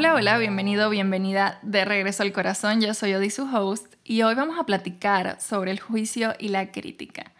[0.00, 2.80] Hola, hola, bienvenido, bienvenida de regreso al corazón.
[2.80, 6.72] Yo soy Odi, su host, y hoy vamos a platicar sobre el juicio y la
[6.72, 7.32] crítica.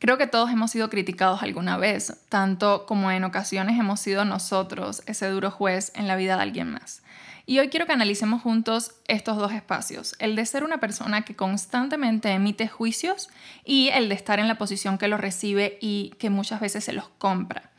[0.00, 5.02] Creo que todos hemos sido criticados alguna vez, tanto como en ocasiones hemos sido nosotros
[5.06, 7.02] ese duro juez en la vida de alguien más.
[7.46, 11.34] Y hoy quiero que analicemos juntos estos dos espacios, el de ser una persona que
[11.34, 13.30] constantemente emite juicios
[13.64, 16.92] y el de estar en la posición que los recibe y que muchas veces se
[16.92, 17.70] los compra.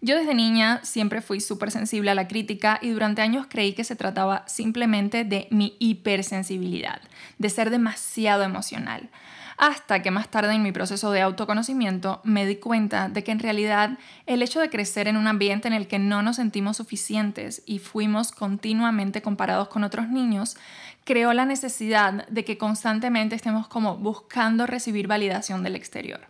[0.00, 3.84] Yo desde niña siempre fui súper sensible a la crítica y durante años creí que
[3.84, 7.00] se trataba simplemente de mi hipersensibilidad,
[7.38, 9.10] de ser demasiado emocional.
[9.58, 13.38] Hasta que más tarde en mi proceso de autoconocimiento me di cuenta de que en
[13.38, 17.62] realidad el hecho de crecer en un ambiente en el que no nos sentimos suficientes
[17.64, 20.58] y fuimos continuamente comparados con otros niños,
[21.04, 26.20] creó la necesidad de que constantemente estemos como buscando recibir validación del exterior.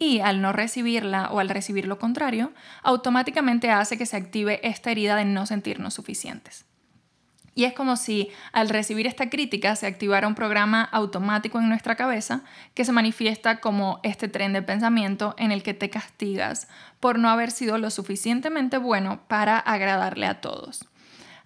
[0.00, 4.90] Y al no recibirla o al recibir lo contrario, automáticamente hace que se active esta
[4.90, 6.64] herida de no sentirnos suficientes.
[7.54, 11.96] Y es como si al recibir esta crítica se activara un programa automático en nuestra
[11.96, 16.68] cabeza que se manifiesta como este tren de pensamiento en el que te castigas
[17.00, 20.89] por no haber sido lo suficientemente bueno para agradarle a todos.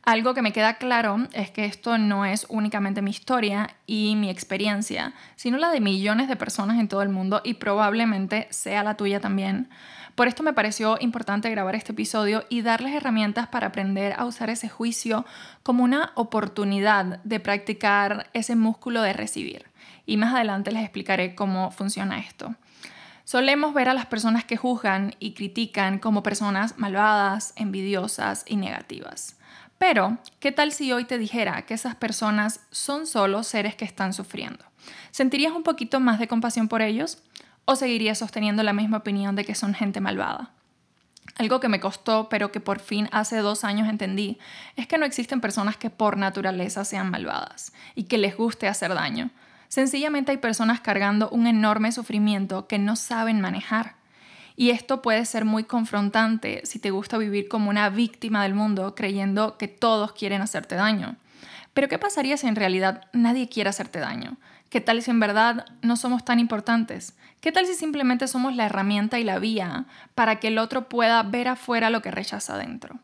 [0.05, 4.29] Algo que me queda claro es que esto no es únicamente mi historia y mi
[4.29, 8.99] experiencia, sino la de millones de personas en todo el mundo y probablemente sea la
[8.99, 9.71] tuya también.
[10.15, 14.51] Por esto me pareció importante grabar este episodio y darles herramientas para aprender a usar
[14.51, 15.25] ese juicio
[15.63, 19.65] como una oportunidad de practicar ese músculo de recibir.
[20.05, 22.55] Y más adelante les explicaré cómo funciona esto.
[23.25, 29.39] Solemos ver a las personas que juzgan y critican como personas malvadas, envidiosas y negativas.
[29.87, 34.15] Pero, ¿qué tal si hoy te dijera que esas personas son solo seres que están
[34.15, 34.65] sufriendo?
[35.11, 37.19] ¿Sentirías un poquito más de compasión por ellos?
[37.67, 40.53] ¿O seguirías sosteniendo la misma opinión de que son gente malvada?
[41.37, 44.39] Algo que me costó, pero que por fin hace dos años entendí,
[44.77, 48.95] es que no existen personas que por naturaleza sean malvadas y que les guste hacer
[48.95, 49.33] daño.
[49.69, 53.97] Sencillamente hay personas cargando un enorme sufrimiento que no saben manejar.
[54.57, 58.95] Y esto puede ser muy confrontante si te gusta vivir como una víctima del mundo
[58.95, 61.17] creyendo que todos quieren hacerte daño.
[61.73, 64.37] Pero ¿qué pasaría si en realidad nadie quiere hacerte daño?
[64.71, 67.17] ¿Qué tal si en verdad no somos tan importantes?
[67.41, 71.23] ¿Qué tal si simplemente somos la herramienta y la vía para que el otro pueda
[71.25, 72.99] ver afuera lo que rechaza adentro?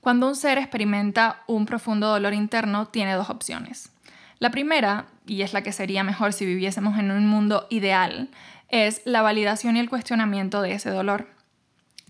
[0.00, 3.92] Cuando un ser experimenta un profundo dolor interno, tiene dos opciones.
[4.38, 8.30] La primera, y es la que sería mejor si viviésemos en un mundo ideal,
[8.70, 11.28] es la validación y el cuestionamiento de ese dolor.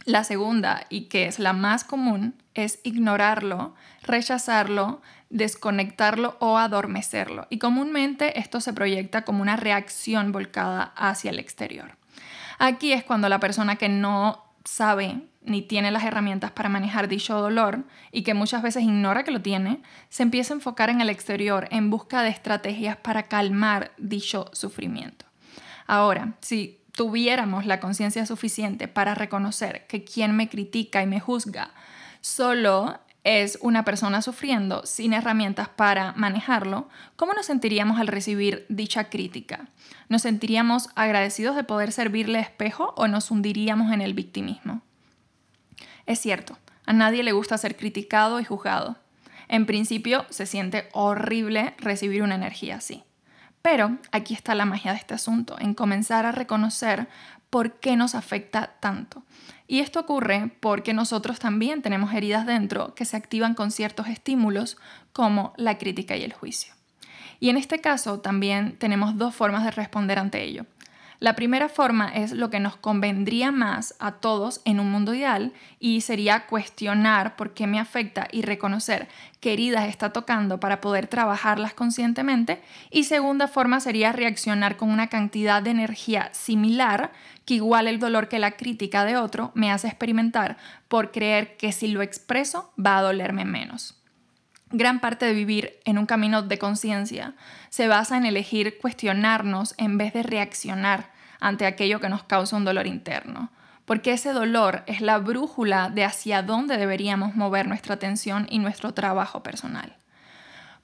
[0.04, 7.47] La segunda, y que es la más común, es ignorarlo, rechazarlo, desconectarlo o adormecerlo.
[7.50, 11.97] Y comúnmente esto se proyecta como una reacción volcada hacia el exterior.
[12.59, 17.41] Aquí es cuando la persona que no sabe ni tiene las herramientas para manejar dicho
[17.41, 21.09] dolor y que muchas veces ignora que lo tiene, se empieza a enfocar en el
[21.09, 25.29] exterior en busca de estrategias para calmar dicho sufrimiento.
[25.90, 31.72] Ahora, si tuviéramos la conciencia suficiente para reconocer que quien me critica y me juzga
[32.20, 39.10] solo es una persona sufriendo sin herramientas para manejarlo, ¿cómo nos sentiríamos al recibir dicha
[39.10, 39.66] crítica?
[40.08, 44.82] ¿Nos sentiríamos agradecidos de poder servirle espejo o nos hundiríamos en el victimismo?
[46.06, 48.96] Es cierto, a nadie le gusta ser criticado y juzgado.
[49.48, 53.02] En principio se siente horrible recibir una energía así.
[53.62, 57.09] Pero aquí está la magia de este asunto, en comenzar a reconocer
[57.50, 59.22] por qué nos afecta tanto.
[59.66, 64.78] Y esto ocurre porque nosotros también tenemos heridas dentro que se activan con ciertos estímulos
[65.12, 66.75] como la crítica y el juicio.
[67.38, 70.66] Y en este caso también tenemos dos formas de responder ante ello.
[71.20, 75.53] La primera forma es lo que nos convendría más a todos en un mundo ideal
[75.78, 79.06] y sería cuestionar por qué me afecta y reconocer
[79.38, 82.62] qué heridas está tocando para poder trabajarlas conscientemente.
[82.90, 87.12] Y segunda forma sería reaccionar con una cantidad de energía similar
[87.44, 90.56] que igual el dolor que la crítica de otro me hace experimentar
[90.88, 94.00] por creer que si lo expreso va a dolerme menos.
[94.72, 97.34] Gran parte de vivir en un camino de conciencia
[97.70, 102.64] se basa en elegir cuestionarnos en vez de reaccionar ante aquello que nos causa un
[102.64, 103.50] dolor interno,
[103.84, 108.94] porque ese dolor es la brújula de hacia dónde deberíamos mover nuestra atención y nuestro
[108.94, 109.96] trabajo personal.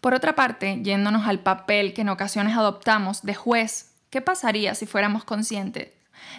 [0.00, 4.86] Por otra parte, yéndonos al papel que en ocasiones adoptamos de juez, ¿qué pasaría si
[4.86, 5.90] fuéramos conscientes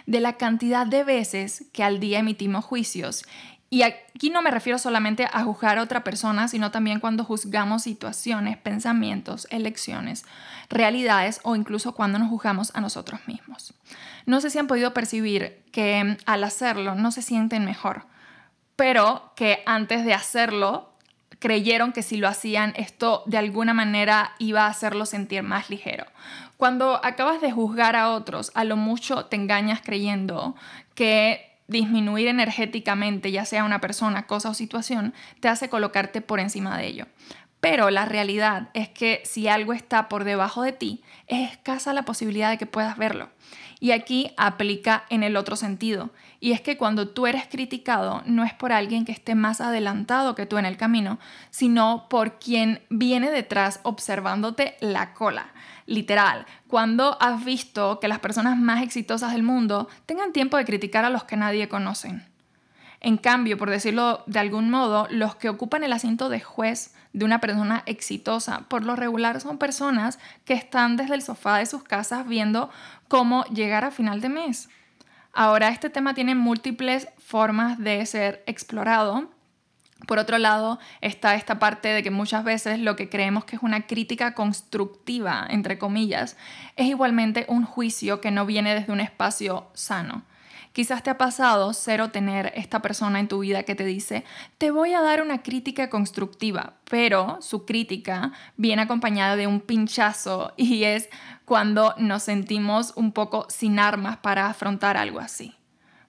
[0.05, 3.23] de la cantidad de veces que al día emitimos juicios
[3.69, 7.83] y aquí no me refiero solamente a juzgar a otra persona, sino también cuando juzgamos
[7.83, 10.25] situaciones, pensamientos, elecciones,
[10.69, 13.73] realidades o incluso cuando nos juzgamos a nosotros mismos.
[14.25, 18.05] No sé si han podido percibir que al hacerlo no se sienten mejor,
[18.77, 20.93] pero que antes de hacerlo
[21.39, 26.05] creyeron que si lo hacían esto de alguna manera iba a hacerlo sentir más ligero.
[26.55, 30.55] Cuando acabas de juzgar a otros, a lo mucho te engañas creyendo
[30.95, 36.77] que disminuir energéticamente, ya sea una persona, cosa o situación, te hace colocarte por encima
[36.77, 37.05] de ello.
[37.59, 42.03] Pero la realidad es que si algo está por debajo de ti, es escasa la
[42.03, 43.29] posibilidad de que puedas verlo.
[43.79, 46.11] Y aquí aplica en el otro sentido.
[46.39, 50.35] Y es que cuando tú eres criticado, no es por alguien que esté más adelantado
[50.35, 51.19] que tú en el camino,
[51.49, 55.47] sino por quien viene detrás observándote la cola.
[55.87, 61.05] Literal, cuando has visto que las personas más exitosas del mundo tengan tiempo de criticar
[61.05, 62.25] a los que nadie conocen.
[62.99, 67.25] En cambio, por decirlo de algún modo, los que ocupan el asiento de juez de
[67.25, 71.83] una persona exitosa, por lo regular son personas que están desde el sofá de sus
[71.83, 72.69] casas viendo
[73.07, 74.69] cómo llegar a final de mes.
[75.39, 79.29] Ahora, este tema tiene múltiples formas de ser explorado.
[80.07, 83.61] Por otro lado, está esta parte de que muchas veces lo que creemos que es
[83.61, 86.37] una crítica constructiva, entre comillas,
[86.75, 90.23] es igualmente un juicio que no viene desde un espacio sano.
[90.73, 94.23] Quizás te ha pasado cero tener esta persona en tu vida que te dice,
[94.57, 100.53] te voy a dar una crítica constructiva, pero su crítica viene acompañada de un pinchazo
[100.57, 101.09] y es
[101.45, 105.55] cuando nos sentimos un poco sin armas para afrontar algo así.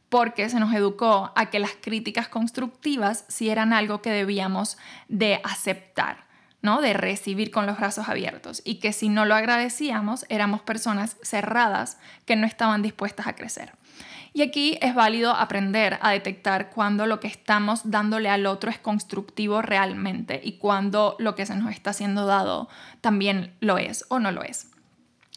[0.09, 4.79] Porque se nos educó a que las críticas constructivas sí eran algo que debíamos
[5.09, 6.29] de aceptar.
[6.61, 6.81] ¿no?
[6.81, 11.99] de recibir con los brazos abiertos y que si no lo agradecíamos éramos personas cerradas
[12.27, 13.73] que no estaban dispuestas a crecer.
[14.33, 18.79] Y aquí es válido aprender a detectar cuando lo que estamos dándole al otro es
[18.79, 22.69] constructivo realmente y cuando lo que se nos está siendo dado
[23.01, 24.69] también lo es o no lo es.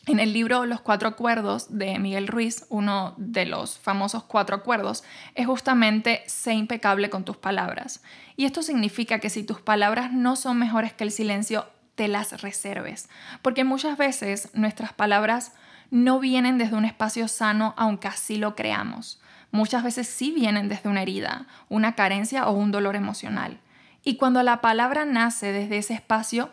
[0.08, 5.04] En el libro Los Cuatro Acuerdos de Miguel Ruiz, uno de los famosos cuatro acuerdos,
[5.36, 8.02] es justamente sé impecable con tus palabras.
[8.36, 12.42] Y esto significa que si tus palabras no son mejores que el silencio, te las
[12.42, 13.10] reserves.
[13.44, 15.54] Porque muchas veces nuestras palabras
[15.92, 19.22] no vienen desde un espacio sano aunque así lo creamos.
[19.52, 23.60] Muchas veces sí vienen desde una herida, una carencia o un dolor emocional.
[24.04, 26.50] Y cuando la palabra nace desde ese espacio,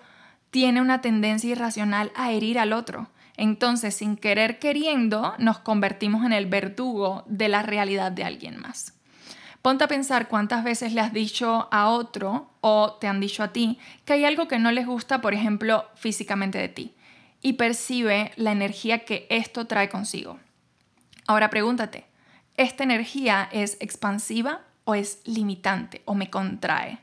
[0.50, 3.08] tiene una tendencia irracional a herir al otro.
[3.36, 8.94] Entonces, sin querer queriendo, nos convertimos en el verdugo de la realidad de alguien más.
[9.62, 13.52] Ponte a pensar cuántas veces le has dicho a otro o te han dicho a
[13.52, 16.94] ti que hay algo que no les gusta, por ejemplo, físicamente de ti
[17.40, 20.38] y percibe la energía que esto trae consigo.
[21.26, 22.06] Ahora pregúntate,
[22.56, 26.98] ¿esta energía es expansiva o es limitante o me contrae?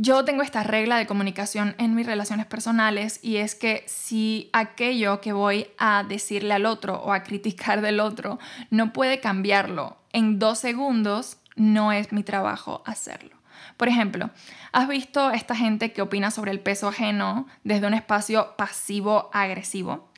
[0.00, 5.20] Yo tengo esta regla de comunicación en mis relaciones personales y es que si aquello
[5.20, 8.38] que voy a decirle al otro o a criticar del otro
[8.70, 13.37] no puede cambiarlo en dos segundos, no es mi trabajo hacerlo.
[13.76, 14.30] Por ejemplo,
[14.72, 20.10] ¿has visto esta gente que opina sobre el peso ajeno desde un espacio pasivo-agresivo?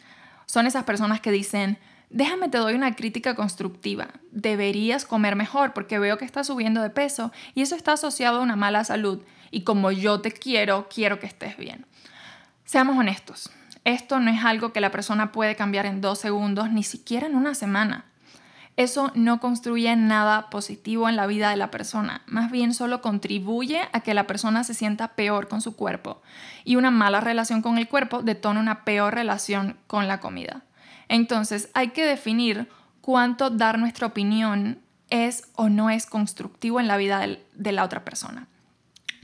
[0.46, 1.78] Son esas personas que dicen,
[2.10, 6.90] déjame te doy una crítica constructiva, deberías comer mejor porque veo que estás subiendo de
[6.90, 11.20] peso y eso está asociado a una mala salud y como yo te quiero, quiero
[11.20, 11.86] que estés bien.
[12.64, 13.50] Seamos honestos,
[13.84, 17.36] esto no es algo que la persona puede cambiar en dos segundos, ni siquiera en
[17.36, 18.09] una semana
[18.80, 23.82] eso no construye nada positivo en la vida de la persona, más bien solo contribuye
[23.92, 26.22] a que la persona se sienta peor con su cuerpo
[26.64, 30.62] y una mala relación con el cuerpo detona una peor relación con la comida.
[31.08, 32.70] Entonces hay que definir
[33.02, 34.78] cuánto dar nuestra opinión
[35.10, 37.20] es o no es constructivo en la vida
[37.52, 38.48] de la otra persona.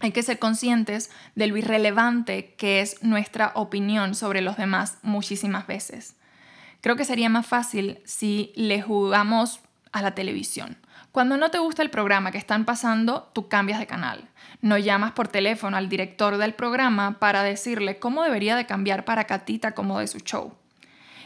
[0.00, 5.66] Hay que ser conscientes de lo irrelevante que es nuestra opinión sobre los demás muchísimas
[5.66, 6.15] veces.
[6.86, 9.58] Creo que sería más fácil si le jugamos
[9.90, 10.76] a la televisión.
[11.10, 14.28] Cuando no te gusta el programa que están pasando, tú cambias de canal.
[14.62, 19.24] No llamas por teléfono al director del programa para decirle cómo debería de cambiar para
[19.24, 20.52] Catita como de su show.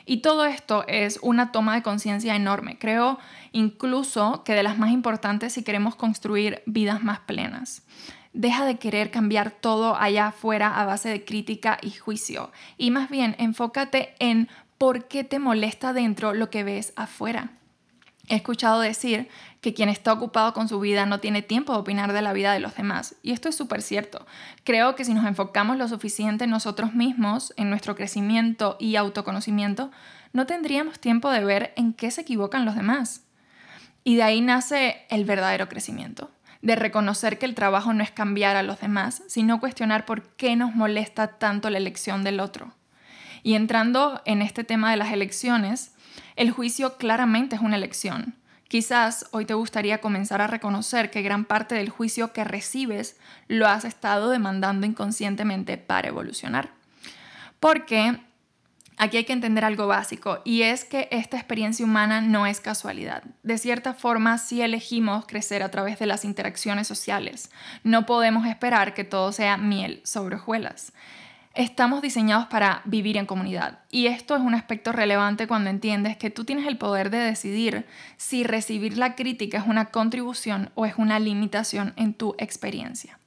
[0.07, 2.79] Y todo esto es una toma de conciencia enorme.
[2.79, 3.19] Creo
[3.53, 7.83] incluso que de las más importantes si queremos construir vidas más plenas.
[8.33, 12.51] Deja de querer cambiar todo allá afuera a base de crítica y juicio.
[12.79, 14.49] Y más bien enfócate en
[14.81, 17.51] ¿por qué te molesta dentro lo que ves afuera?
[18.29, 19.29] He escuchado decir
[19.61, 22.55] que quien está ocupado con su vida no tiene tiempo de opinar de la vida
[22.55, 23.15] de los demás.
[23.23, 24.27] Y esto es súper cierto.
[24.65, 29.91] Creo que si nos enfocamos lo suficiente en nosotros mismos, en nuestro crecimiento y autoconocimiento,
[30.33, 33.27] no tendríamos tiempo de ver en qué se equivocan los demás.
[34.03, 36.31] Y de ahí nace el verdadero crecimiento,
[36.63, 40.57] de reconocer que el trabajo no es cambiar a los demás, sino cuestionar por qué
[40.57, 42.73] nos molesta tanto la elección del otro.
[43.43, 45.93] Y entrando en este tema de las elecciones,
[46.37, 48.35] el juicio claramente es una elección.
[48.71, 53.17] Quizás hoy te gustaría comenzar a reconocer que gran parte del juicio que recibes
[53.49, 56.71] lo has estado demandando inconscientemente para evolucionar.
[57.59, 58.21] Porque
[58.97, 63.25] aquí hay que entender algo básico y es que esta experiencia humana no es casualidad.
[63.43, 67.51] De cierta forma, si elegimos crecer a través de las interacciones sociales,
[67.83, 70.93] no podemos esperar que todo sea miel sobre hojuelas.
[71.55, 76.31] Estamos diseñados para vivir en comunidad y esto es un aspecto relevante cuando entiendes que
[76.31, 80.95] tú tienes el poder de decidir si recibir la crítica es una contribución o es
[80.97, 83.19] una limitación en tu experiencia.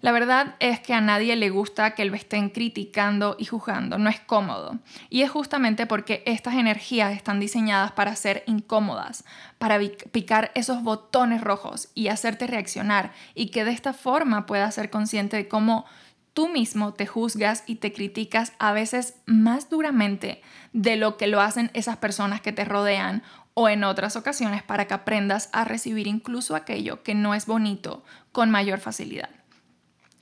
[0.00, 4.10] La verdad es que a nadie le gusta que lo estén criticando y juzgando, no
[4.10, 4.80] es cómodo.
[5.08, 9.24] Y es justamente porque estas energías están diseñadas para ser incómodas,
[9.56, 9.80] para
[10.12, 15.38] picar esos botones rojos y hacerte reaccionar y que de esta forma puedas ser consciente
[15.38, 15.86] de cómo
[16.34, 21.40] tú mismo te juzgas y te criticas a veces más duramente de lo que lo
[21.40, 23.22] hacen esas personas que te rodean
[23.54, 28.04] o en otras ocasiones para que aprendas a recibir incluso aquello que no es bonito
[28.32, 29.30] con mayor facilidad.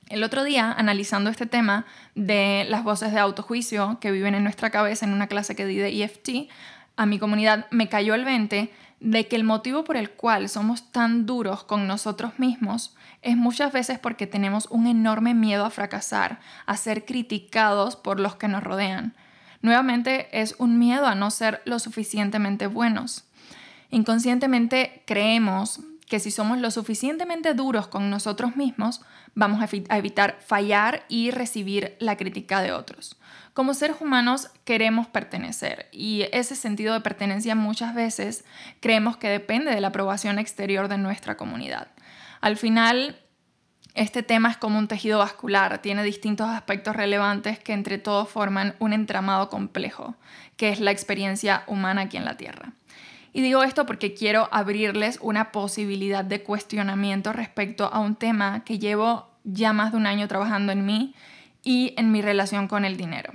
[0.09, 4.69] El otro día, analizando este tema de las voces de autojuicio que viven en nuestra
[4.69, 6.49] cabeza en una clase que di de EFT,
[6.95, 10.91] a mi comunidad me cayó el 20 de que el motivo por el cual somos
[10.91, 16.39] tan duros con nosotros mismos es muchas veces porque tenemos un enorme miedo a fracasar,
[16.65, 19.15] a ser criticados por los que nos rodean.
[19.61, 23.23] Nuevamente es un miedo a no ser lo suficientemente buenos.
[23.89, 29.01] Inconscientemente creemos que si somos lo suficientemente duros con nosotros mismos,
[29.35, 33.15] vamos a evitar fallar y recibir la crítica de otros.
[33.53, 38.45] Como seres humanos queremos pertenecer y ese sentido de pertenencia muchas veces
[38.79, 41.87] creemos que depende de la aprobación exterior de nuestra comunidad.
[42.43, 43.15] Al final,
[43.93, 48.75] este tema es como un tejido vascular, tiene distintos aspectos relevantes que entre todos forman
[48.79, 50.15] un entramado complejo,
[50.57, 52.73] que es la experiencia humana aquí en la Tierra.
[53.31, 58.77] Y digo esto porque quiero abrirles una posibilidad de cuestionamiento respecto a un tema que
[58.77, 61.15] llevo ya más de un año trabajando en mí
[61.63, 63.31] y en mi relación con el dinero.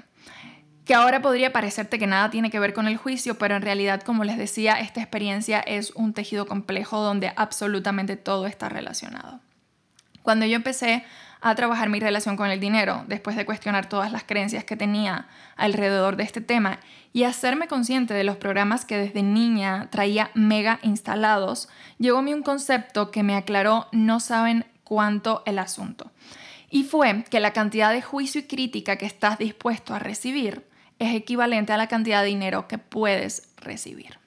[0.88, 4.00] Que ahora podría parecerte que nada tiene que ver con el juicio, pero en realidad,
[4.00, 9.40] como les decía, esta experiencia es un tejido complejo donde absolutamente todo está relacionado.
[10.22, 11.04] Cuando yo empecé
[11.42, 15.28] a trabajar mi relación con el dinero, después de cuestionar todas las creencias que tenía
[15.56, 16.80] alrededor de este tema
[17.12, 21.68] y hacerme consciente de los programas que desde niña traía mega instalados,
[21.98, 26.10] llegó a mí un concepto que me aclaró no saben cuánto el asunto.
[26.70, 30.67] Y fue que la cantidad de juicio y crítica que estás dispuesto a recibir
[30.98, 34.18] es equivalente a la cantidad de dinero que puedes recibir.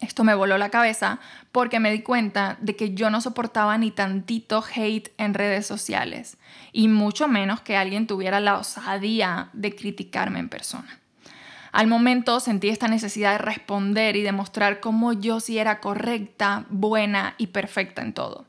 [0.00, 1.20] Esto me voló la cabeza
[1.52, 6.38] porque me di cuenta de que yo no soportaba ni tantito hate en redes sociales
[6.72, 11.00] y mucho menos que alguien tuviera la osadía de criticarme en persona.
[11.72, 17.34] Al momento sentí esta necesidad de responder y demostrar cómo yo sí era correcta, buena
[17.36, 18.46] y perfecta en todo.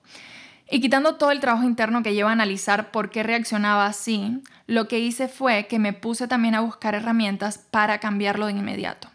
[0.73, 4.87] Y quitando todo el trabajo interno que lleva a analizar por qué reaccionaba así, lo
[4.87, 9.09] que hice fue que me puse también a buscar herramientas para cambiarlo de inmediato.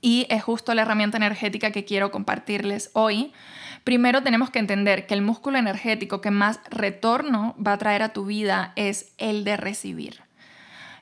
[0.00, 3.32] Y es justo la herramienta energética que quiero compartirles hoy.
[3.82, 8.12] Primero tenemos que entender que el músculo energético que más retorno va a traer a
[8.12, 10.20] tu vida es el de recibir.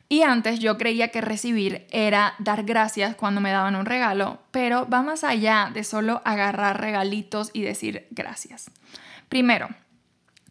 [0.09, 4.89] Y antes yo creía que recibir era dar gracias cuando me daban un regalo, pero
[4.89, 8.71] va más allá de solo agarrar regalitos y decir gracias.
[9.29, 9.69] Primero,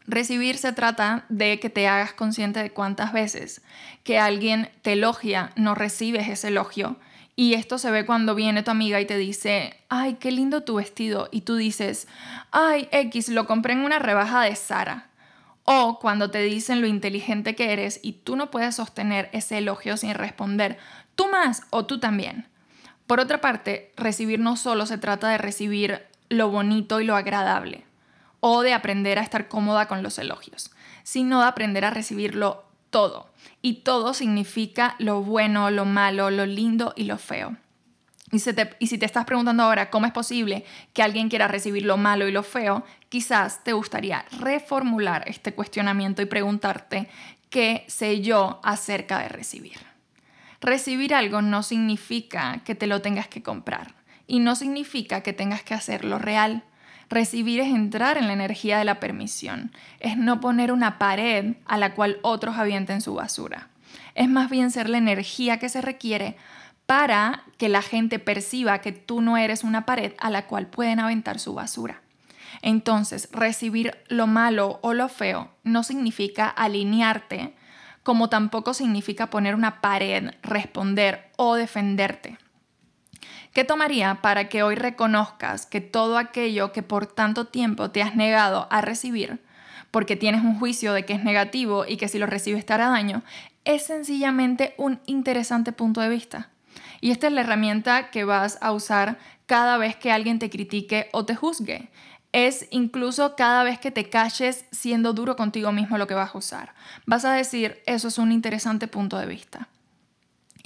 [0.06, 3.62] recibir se trata de que te hagas consciente de cuántas veces
[4.04, 6.98] que alguien te elogia, no recibes ese elogio
[7.40, 10.76] y esto se ve cuando viene tu amiga y te dice, ay, qué lindo tu
[10.76, 11.30] vestido.
[11.32, 12.08] Y tú dices,
[12.50, 15.12] ay, X, lo compré en una rebaja de Sara.
[15.64, 19.98] O cuando te dicen lo inteligente que eres y tú no puedes sostener ese elogio
[19.98, 20.80] sin responder,
[21.14, 22.48] tú más o tú también.
[23.06, 27.86] Por otra parte, recibir no solo se trata de recibir lo bonito y lo agradable,
[28.40, 30.72] o de aprender a estar cómoda con los elogios,
[31.04, 33.30] sino de aprender a recibirlo todo.
[33.62, 37.58] Y todo significa lo bueno, lo malo, lo lindo y lo feo.
[38.32, 42.28] Y, si te estás preguntando ahora cómo es posible que alguien quiera recibir lo malo
[42.28, 47.08] y lo feo, quizás te gustaría reformular este cuestionamiento y preguntarte
[47.50, 49.78] qué sé yo acerca de recibir.
[50.60, 55.64] Recibir algo no significa que te lo tengas que comprar y no significa que tengas
[55.64, 56.64] que hacerlo real.
[57.10, 61.78] Recibir es entrar en la energía de la permisión, es no poner una pared a
[61.78, 63.70] la cual otros avienten su basura.
[64.16, 66.36] Es más bien ser la energía que se requiere
[66.86, 71.00] para que la gente perciba que tú no eres una pared a la cual pueden
[71.00, 72.02] aventar su basura.
[72.62, 77.54] Entonces, recibir lo malo o lo feo no significa alinearte,
[78.04, 82.38] como tampoco significa poner una pared, responder o defenderte.
[83.54, 88.16] ¿Qué tomaría para que hoy reconozcas que todo aquello que por tanto tiempo te has
[88.16, 89.40] negado a recibir,
[89.92, 92.90] porque tienes un juicio de que es negativo y que si lo recibes te hará
[92.90, 93.24] daño,
[93.66, 96.50] es sencillamente un interesante punto de vista?
[97.02, 101.10] Y esta es la herramienta que vas a usar cada vez que alguien te critique
[101.12, 101.90] o te juzgue.
[102.34, 106.38] Es incluso cada vez que te calles siendo duro contigo mismo lo que vas a
[106.38, 106.74] usar.
[107.06, 109.70] Vas a decir, eso es un interesante punto de vista.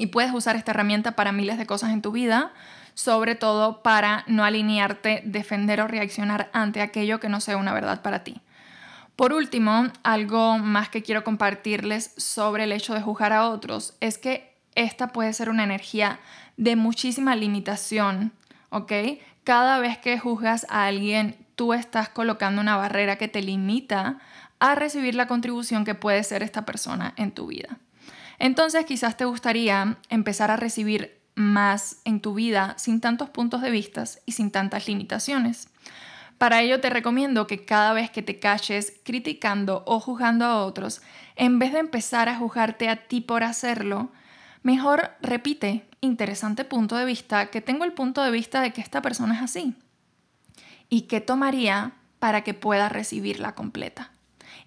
[0.02, 2.54] Y puedes usar esta herramienta para miles de cosas en tu vida,
[2.96, 8.02] sobre todo para no alinearte, defender o reaccionar ante aquello que no sea una verdad
[8.02, 8.42] para ti.
[9.16, 14.18] Por último, algo más que quiero compartirles sobre el hecho de juzgar a otros es
[14.18, 16.20] que esta puede ser una energía
[16.58, 18.32] de muchísima limitación,
[18.72, 18.94] ¿ok?
[19.44, 24.18] Cada vez que juzgas a alguien, tú estás colocando una barrera que te limita
[24.58, 27.78] a recibir la contribución que puede ser esta persona en tu vida.
[28.42, 33.70] Entonces quizás te gustaría empezar a recibir más en tu vida sin tantos puntos de
[33.70, 35.70] vista y sin tantas limitaciones.
[36.40, 41.04] Para ello te recomiendo que cada vez que te calles criticando o juzgando a otros,
[41.36, 44.12] en vez de empezar a juzgarte a ti por hacerlo,
[44.64, 49.04] mejor repite, interesante punto de vista, que tengo el punto de vista de que esta
[49.04, 49.76] persona es así.
[50.90, 54.11] ¿Y qué tomaría para que pueda recibirla completa?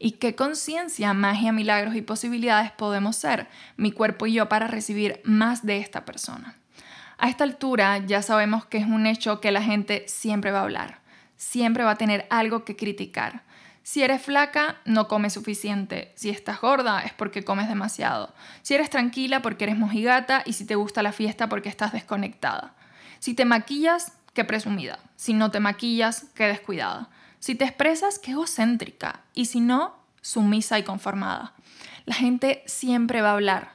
[0.04, 5.22] Y qué conciencia, magia, milagros y posibilidades podemos ser, mi cuerpo y yo, para recibir
[5.24, 6.56] más de esta persona.
[7.16, 10.64] A esta altura ya sabemos que es un hecho que la gente siempre va a
[10.64, 11.00] hablar,
[11.38, 13.44] siempre va a tener algo que criticar.
[13.82, 16.12] Si eres flaca, no comes suficiente.
[16.16, 18.34] Si estás gorda, es porque comes demasiado.
[18.60, 20.42] Si eres tranquila, porque eres mojigata.
[20.44, 22.74] Y si te gusta la fiesta, porque estás desconectada.
[23.20, 24.98] Si te maquillas, qué presumida.
[25.16, 27.08] Si no te maquillas, qué descuidada.
[27.44, 29.20] Si te expresas, qué egocéntrica.
[29.34, 31.52] Y si no, sumisa y conformada.
[32.06, 33.72] La gente siempre va a hablar.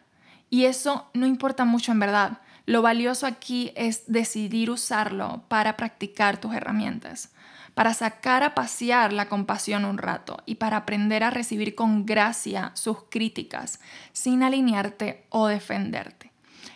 [0.50, 2.40] Y eso no importa mucho en verdad.
[2.66, 7.30] Lo valioso aquí es decidir usarlo para practicar tus herramientas,
[7.76, 12.72] para sacar a pasear la compasión un rato y para aprender a recibir con gracia
[12.74, 13.80] sus críticas
[14.14, 16.30] sin alinearte o defenderte.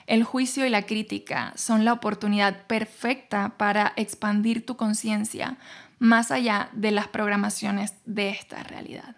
[0.06, 5.58] El juicio y la crítica son la oportunidad perfecta para expandir tu conciencia
[6.04, 9.16] más allá de las programaciones de esta realidad.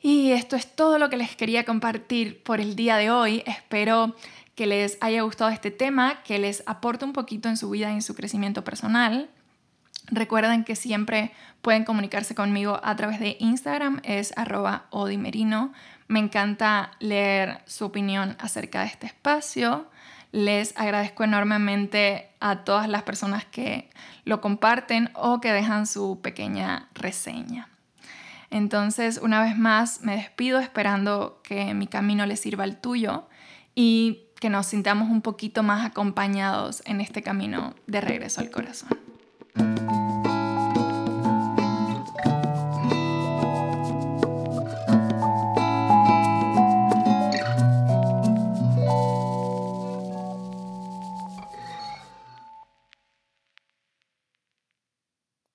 [0.00, 3.42] Y esto es todo lo que les quería compartir por el día de hoy.
[3.44, 4.14] Espero
[4.54, 7.94] que les haya gustado este tema, que les aporte un poquito en su vida y
[7.94, 9.30] en su crecimiento personal.
[10.06, 15.72] Recuerden que siempre pueden comunicarse conmigo a través de Instagram, es arroba odimerino.
[16.06, 19.90] Me encanta leer su opinión acerca de este espacio.
[20.32, 23.90] Les agradezco enormemente a todas las personas que
[24.24, 27.68] lo comparten o que dejan su pequeña reseña.
[28.50, 33.28] Entonces, una vez más, me despido esperando que mi camino les sirva al tuyo
[33.74, 38.88] y que nos sintamos un poquito más acompañados en este camino de regreso al corazón.